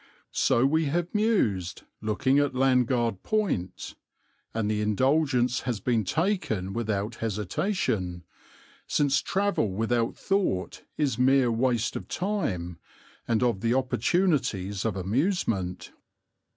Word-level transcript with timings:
So 0.33 0.65
we 0.65 0.85
have 0.85 1.13
mused, 1.13 1.83
looking 2.01 2.39
at 2.39 2.55
Landguard 2.55 3.21
Point; 3.21 3.93
and 4.51 4.67
the 4.71 4.81
indulgence 4.81 5.59
has 5.59 5.79
been 5.79 6.05
taken 6.05 6.73
without 6.73 7.17
hesitation, 7.17 8.23
since 8.87 9.21
travel 9.21 9.69
without 9.69 10.17
thought 10.17 10.81
is 10.97 11.19
mere 11.19 11.51
waste 11.51 11.95
of 11.95 12.07
time 12.07 12.79
and 13.27 13.43
of 13.43 13.61
the 13.61 13.75
opportunities 13.75 14.85
of 14.85 14.95
amusement. 14.95 15.91